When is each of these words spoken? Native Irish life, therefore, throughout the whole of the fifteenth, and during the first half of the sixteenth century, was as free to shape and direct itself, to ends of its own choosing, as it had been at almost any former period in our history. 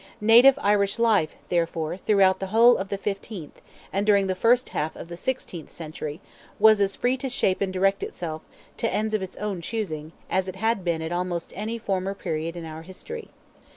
Native 0.19 0.57
Irish 0.63 0.97
life, 0.97 1.35
therefore, 1.49 1.95
throughout 1.95 2.39
the 2.39 2.47
whole 2.47 2.75
of 2.75 2.89
the 2.89 2.97
fifteenth, 2.97 3.61
and 3.93 4.03
during 4.03 4.25
the 4.25 4.33
first 4.33 4.69
half 4.69 4.95
of 4.95 5.09
the 5.09 5.15
sixteenth 5.15 5.69
century, 5.69 6.19
was 6.57 6.81
as 6.81 6.95
free 6.95 7.17
to 7.17 7.29
shape 7.29 7.61
and 7.61 7.71
direct 7.71 8.01
itself, 8.01 8.41
to 8.77 8.91
ends 8.91 9.13
of 9.13 9.21
its 9.21 9.37
own 9.37 9.61
choosing, 9.61 10.13
as 10.27 10.47
it 10.47 10.55
had 10.55 10.83
been 10.83 11.03
at 11.03 11.11
almost 11.11 11.53
any 11.55 11.77
former 11.77 12.15
period 12.15 12.55
in 12.55 12.65
our 12.65 12.81
history. 12.81 13.29